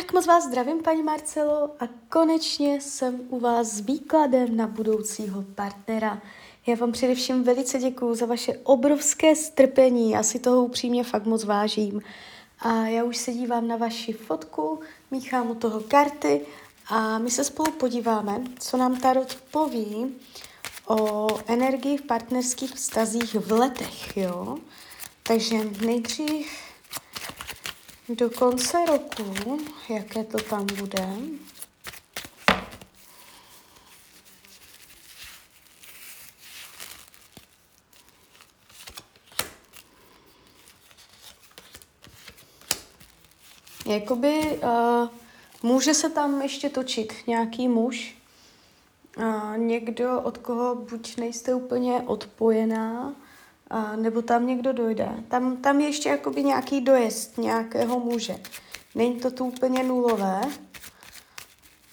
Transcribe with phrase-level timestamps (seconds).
[0.00, 5.42] Tak moc vás zdravím, paní Marcelo, a konečně jsem u vás s výkladem na budoucího
[5.42, 6.22] partnera.
[6.66, 11.44] Já vám především velice děkuju za vaše obrovské strpení, já si toho upřímně fakt moc
[11.44, 12.02] vážím.
[12.58, 16.46] A já už se dívám na vaši fotku, míchám u toho karty
[16.86, 20.14] a my se spolu podíváme, co nám Tarot poví
[20.86, 24.58] o energii v partnerských vztazích v letech, jo?
[25.22, 25.56] Takže
[25.86, 26.69] nejdřív
[28.14, 29.58] do konce roku,
[29.88, 31.08] jaké to tam bude.
[43.86, 45.08] Jakoby uh,
[45.62, 48.16] může se tam ještě točit nějaký muž,
[49.16, 53.14] uh, někdo, od koho buď nejste úplně odpojená,
[53.70, 55.08] a, nebo tam někdo dojde.
[55.28, 58.36] Tam, tam je ještě jakoby nějaký dojezd nějakého muže.
[58.94, 60.40] Není to tu úplně nulové.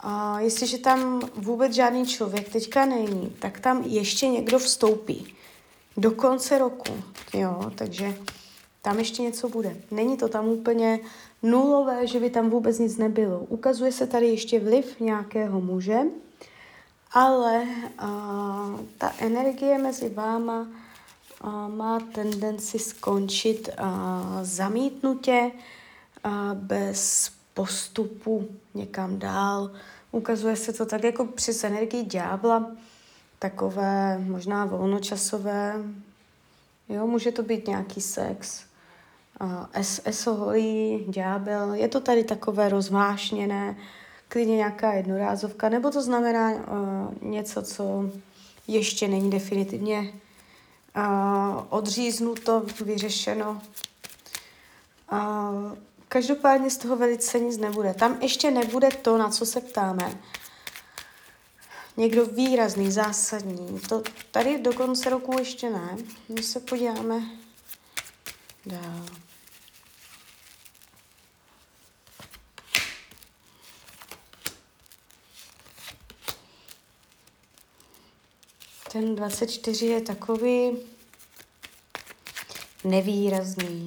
[0.00, 5.34] A jestliže tam vůbec žádný člověk teďka není, tak tam ještě někdo vstoupí.
[5.96, 6.92] Do konce roku,
[7.34, 8.14] jo, takže
[8.82, 9.76] tam ještě něco bude.
[9.90, 11.00] Není to tam úplně
[11.42, 13.38] nulové, že by tam vůbec nic nebylo.
[13.38, 15.98] Ukazuje se tady ještě vliv nějakého muže,
[17.12, 17.66] ale
[17.98, 20.66] a, ta energie mezi váma
[21.68, 23.68] má tendenci skončit
[24.42, 25.50] zamítnutě,
[26.54, 29.70] bez postupu někam dál.
[30.12, 32.70] Ukazuje se to tak jako přes energii ďábla,
[33.38, 35.74] takové možná volnočasové.
[36.88, 38.64] Jo, může to být nějaký sex,
[39.72, 41.74] es, esoholí, ďábel.
[41.74, 43.76] Je to tady takové rozvášněné,
[44.28, 46.58] klidně nějaká jednorázovka, nebo to znamená uh,
[47.30, 48.10] něco, co
[48.68, 50.12] ještě není definitivně
[50.96, 53.62] uh, odříznuto, vyřešeno.
[55.12, 55.18] Uh,
[56.08, 57.94] každopádně z toho velice nic nebude.
[57.94, 60.18] Tam ještě nebude to, na co se ptáme.
[61.96, 63.80] Někdo výrazný, zásadní.
[63.88, 65.96] To tady do konce roku ještě ne.
[66.28, 67.22] My se podíváme
[68.66, 69.23] dál.
[78.94, 80.78] Ten 24 je takový
[82.84, 83.86] nevýrazný.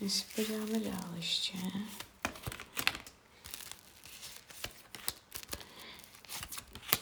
[0.00, 1.58] My si podíváme dál ještě.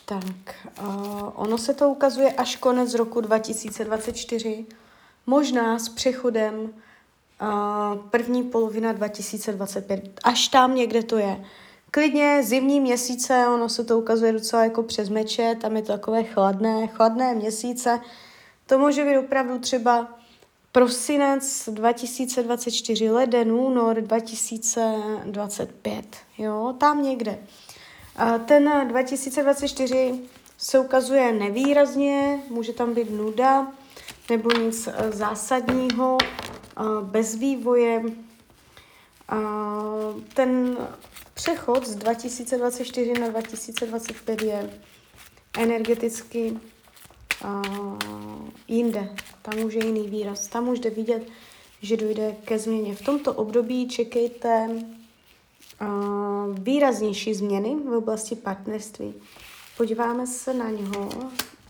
[0.05, 4.67] Tak, uh, ono se to ukazuje až konec roku 2024,
[5.27, 11.45] možná s přechodem uh, první polovina 2025, až tam někde to je.
[11.91, 16.25] Klidně zimní měsíce, ono se to ukazuje docela jako přes meče, tam je to takové
[16.25, 18.01] chladné, chladné měsíce.
[18.67, 20.09] To může být opravdu třeba
[20.73, 27.39] prosinec 2024, leden, únor 2025, jo, tam někde.
[28.17, 30.21] A ten 2024
[30.59, 33.67] se ukazuje nevýrazně, může tam být nuda
[34.31, 36.19] nebo nic e, zásadního,
[37.03, 38.03] bez vývoje.
[40.35, 40.77] Ten
[41.39, 44.71] Přechod z 2024 na 2025 je
[45.59, 46.59] energeticky
[47.45, 47.99] uh,
[48.69, 49.17] jinde.
[49.43, 50.49] Tam už je jiný výraz.
[50.49, 51.29] Tam už jde vidět,
[51.83, 52.95] že dojde ke změně.
[52.95, 54.69] V tomto období čekejte
[55.81, 59.15] uh, výraznější změny v oblasti partnerství.
[59.77, 61.09] Podíváme se na něho,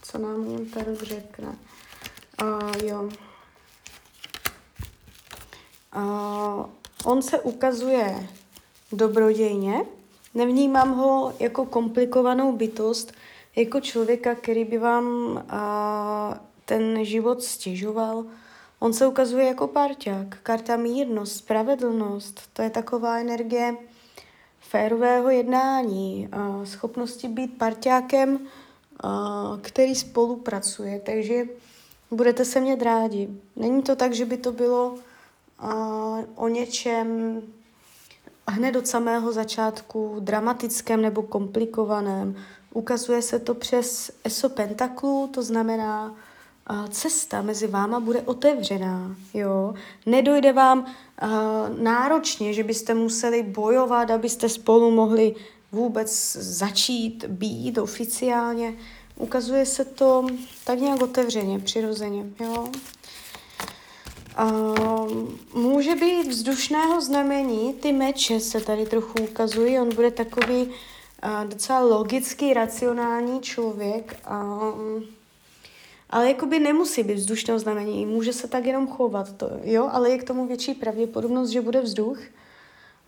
[0.02, 1.58] co nám tady řekne.
[2.42, 3.08] Uh, jo.
[5.96, 6.66] Uh,
[7.04, 8.28] on se ukazuje
[8.92, 9.84] dobrodějně.
[10.34, 13.12] Nevnímám ho jako komplikovanou bytost,
[13.56, 18.24] jako člověka, který by vám a, ten život stěžoval.
[18.80, 22.40] On se ukazuje jako parťák, karta mírnost, spravedlnost.
[22.52, 23.76] To je taková energie
[24.60, 28.38] férového jednání, a schopnosti být parťákem,
[29.02, 31.00] a, který spolupracuje.
[31.00, 31.44] Takže
[32.10, 33.28] budete se mě rádi.
[33.56, 34.94] Není to tak, že by to bylo
[35.58, 35.74] a,
[36.34, 37.42] o něčem
[38.50, 42.36] hned od samého začátku dramatickém nebo komplikovaném.
[42.74, 46.14] Ukazuje se to přes ESO Pentaklu, to znamená,
[46.90, 49.74] cesta mezi váma bude otevřená, jo.
[50.06, 51.28] Nedojde vám uh,
[51.82, 55.34] náročně, že byste museli bojovat, abyste spolu mohli
[55.72, 58.74] vůbec začít být oficiálně.
[59.16, 60.26] Ukazuje se to
[60.64, 62.68] tak nějak otevřeně, přirozeně, jo.
[64.44, 71.44] Uh, může být vzdušného znamení, ty meče se tady trochu ukazují, on bude takový uh,
[71.44, 75.02] docela logický, racionální člověk, uh,
[76.10, 80.18] ale jakoby nemusí být vzdušného znamení, může se tak jenom chovat, to, jo, ale je
[80.18, 82.18] k tomu větší pravděpodobnost, že bude vzduch.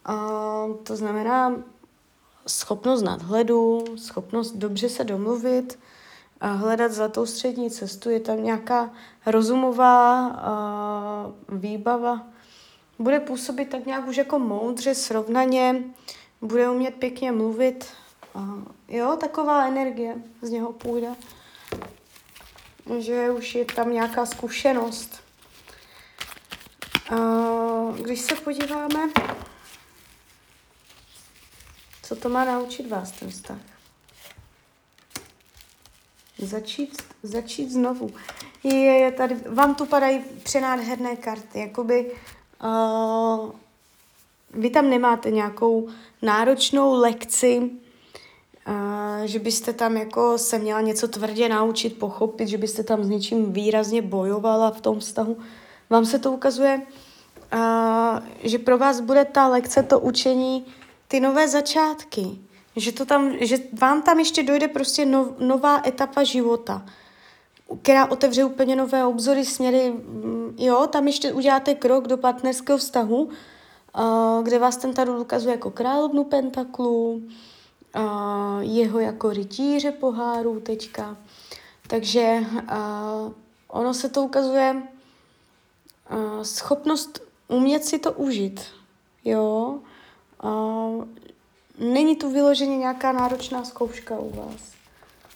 [0.08, 1.62] Uh, to znamená
[2.46, 5.78] schopnost nadhledu, schopnost dobře se domluvit,
[6.40, 8.10] hledat zlatou střední cestu.
[8.10, 8.90] Je tam nějaká
[9.26, 12.26] rozumová uh, výbava.
[12.98, 15.84] Bude působit tak nějak už jako moudře, srovnaně,
[16.40, 17.86] bude umět pěkně mluvit.
[18.34, 21.08] Uh, jo, taková energie z něho půjde.
[22.98, 25.20] Že už je tam nějaká zkušenost.
[27.12, 29.00] Uh, když se podíváme,
[32.02, 33.79] co to má naučit vás, ten vztah?
[36.38, 38.10] Začít, začít znovu.
[38.64, 42.12] Je, je tady, vám tu padají přenádherné karty, jakoby
[42.64, 43.50] uh,
[44.54, 45.88] vy tam nemáte nějakou
[46.22, 52.82] náročnou lekci, uh, že byste tam jako se měla něco tvrdě naučit, pochopit, že byste
[52.82, 55.38] tam s něčím výrazně bojovala v tom vztahu.
[55.90, 56.82] Vám se to ukazuje,
[57.54, 60.66] uh, že pro vás bude ta lekce, to učení,
[61.08, 62.38] ty nové začátky,
[62.80, 66.86] že, to tam, že vám tam ještě dojde prostě nov, nová etapa života,
[67.82, 73.30] která otevře úplně nové obzory, směry, mm, jo, tam ještě uděláte krok do partnerského vztahu,
[74.42, 77.22] kde vás ten tarot ukazuje jako královnu pentaklu,
[78.60, 81.16] jeho jako rytíře pohárů teďka.
[81.86, 82.38] Takže
[83.68, 84.82] ono se to ukazuje
[86.42, 88.60] schopnost umět si to užít,
[89.24, 89.78] jo,
[91.80, 94.60] Není tu vyloženě nějaká náročná zkouška u vás.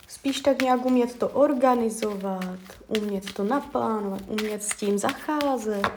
[0.09, 5.93] Spíš tak nějak umět to organizovat, umět to naplánovat, umět s tím zacházet.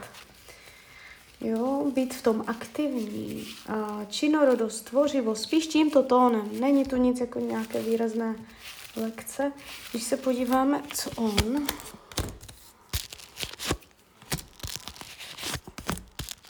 [1.40, 3.46] Jo, být v tom aktivní.
[3.68, 6.50] A činorodost, tvořivost, spíš tímto tónem.
[6.60, 8.36] Není tu nic jako nějaké výrazné
[8.96, 9.52] lekce.
[9.90, 11.66] Když se podíváme, co on...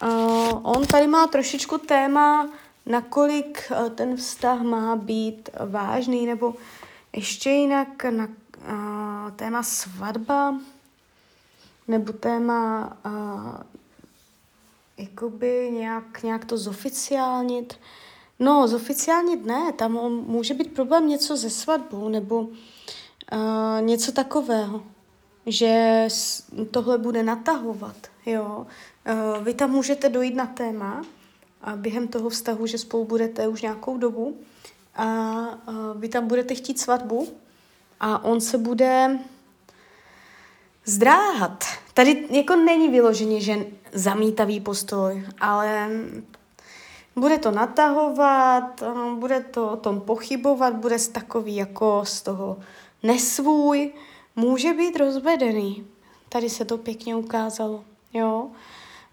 [0.03, 2.49] Uh, on tady má trošičku téma
[2.89, 6.53] nakolik eh, ten vztah má být vážný, nebo
[7.15, 10.59] ještě jinak na uh, téma svatba,
[11.87, 13.61] nebo téma uh,
[14.97, 17.79] jakoby nějak, nějak to zoficiálnit.
[18.39, 22.49] No, zoficiálnit ne, tam může být problém něco ze svatbou, nebo uh,
[23.81, 24.83] něco takového,
[25.45, 26.07] že
[26.71, 27.95] tohle bude natahovat,
[28.25, 28.67] jo.
[29.37, 31.01] Uh, vy tam můžete dojít na téma,
[31.75, 34.37] během toho vztahu, že spolu budete už nějakou dobu
[34.95, 35.05] a,
[35.95, 37.27] vy tam budete chtít svatbu
[37.99, 39.19] a on se bude
[40.85, 41.63] zdráhat.
[41.93, 45.89] Tady jako není vyloženě, že zamítavý postoj, ale
[47.15, 48.83] bude to natahovat,
[49.15, 52.57] bude to o tom pochybovat, bude takový jako z toho
[53.03, 53.93] nesvůj,
[54.35, 55.87] může být rozvedený.
[56.29, 57.83] Tady se to pěkně ukázalo,
[58.13, 58.47] jo.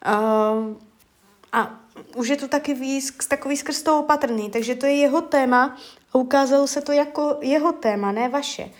[0.02, 0.52] A,
[1.56, 1.80] a
[2.16, 5.76] už je to taky víc, takový skrz toho opatrný, takže to je jeho téma
[6.12, 8.70] a ukázalo se to jako jeho téma, ne vaše.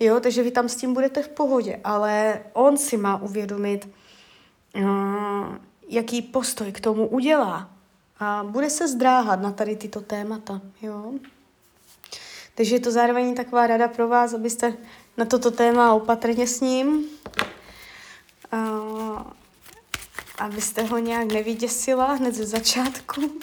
[0.00, 3.88] Jo, takže vy tam s tím budete v pohodě, ale on si má uvědomit,
[4.76, 5.56] uh,
[5.88, 7.70] jaký postoj k tomu udělá.
[8.18, 11.12] A bude se zdráhat na tady tyto témata, jo.
[12.54, 14.74] Takže je to zároveň taková rada pro vás, abyste
[15.16, 17.04] na toto téma opatrně s ním.
[20.40, 23.40] Abyste ho nějak nevyděsila hned ze začátku.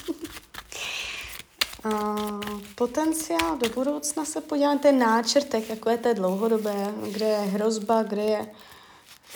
[2.75, 8.22] potenciál do budoucna se podíváme, ten náčrtek, jako je to dlouhodobé, kde je hrozba, kde
[8.22, 8.48] je,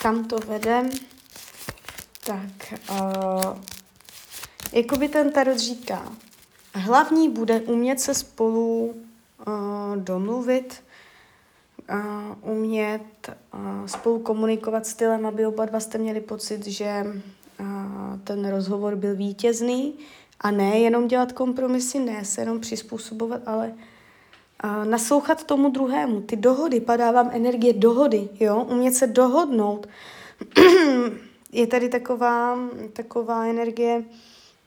[0.02, 0.90] kam to vede.
[2.26, 3.58] Tak, uh,
[4.72, 6.12] jako by ten tarot říká,
[6.74, 8.96] hlavní bude umět se spolu
[9.48, 10.84] uh, domluvit,
[11.90, 17.06] uh, umět uh, spolu komunikovat stylem, aby oba dva jste měli pocit, že
[18.24, 19.94] ten rozhovor byl vítězný
[20.40, 23.74] a ne jenom dělat kompromisy, ne se jenom přizpůsobovat, ale
[24.64, 26.22] a naslouchat tomu druhému.
[26.22, 29.90] Ty dohody, padá vám energie dohody, jo, umět se dohodnout.
[31.52, 32.60] je tady taková,
[32.94, 34.04] taková energie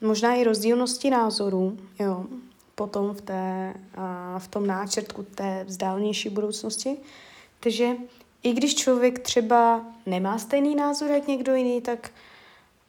[0.00, 2.26] možná i rozdílnosti názorů, jo,
[2.74, 6.96] potom v, té, a v tom náčrtku té vzdálenější budoucnosti.
[7.60, 7.96] Takže
[8.42, 12.10] i když člověk třeba nemá stejný názor jak někdo jiný, tak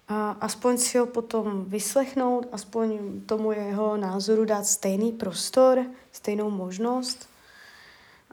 [0.07, 7.29] a aspoň si ho potom vyslechnout, aspoň tomu jeho názoru dát stejný prostor, stejnou možnost.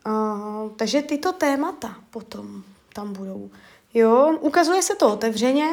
[0.05, 0.39] A,
[0.77, 2.63] takže tyto témata potom
[2.93, 3.51] tam budou.
[3.95, 5.69] Jo, ukazuje se to otevřeně,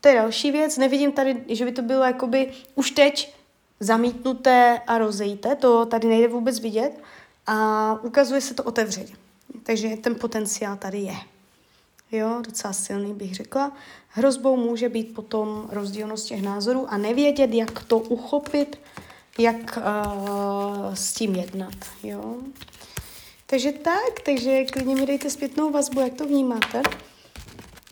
[0.00, 3.34] to je další věc, nevidím tady, že by to bylo jakoby už teď
[3.80, 7.00] zamítnuté a rozejte, to tady nejde vůbec vidět
[7.46, 9.16] a ukazuje se to otevřeně.
[9.62, 11.31] Takže ten potenciál tady je.
[12.12, 13.72] Jo, docela silný bych řekla.
[14.08, 18.80] Hrozbou může být potom rozdílnost těch názorů a nevědět, jak to uchopit,
[19.38, 22.36] jak uh, s tím jednat, jo.
[23.46, 26.82] Takže tak, takže klidně mi dejte zpětnou vazbu, jak to vnímáte.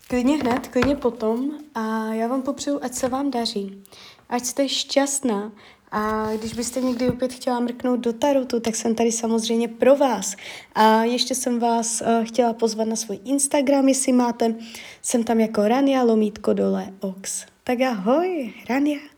[0.09, 3.85] Klidně hned, klidně potom a já vám popřeju, ať se vám daří.
[4.29, 5.53] Ať jste šťastná
[5.93, 10.37] a když byste někdy opět chtěla mrknout do tarotu, tak jsem tady samozřejmě pro vás.
[10.75, 14.55] A ještě jsem vás uh, chtěla pozvat na svůj Instagram, jestli máte.
[15.03, 17.47] Jsem tam jako Rania Lomítko dole Ox.
[17.65, 19.10] Tak ahoj, Rania.